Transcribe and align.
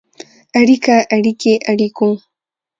اړیکه، 0.59 0.95
اړیکې، 1.15 1.53
اړیکو. 1.71 2.09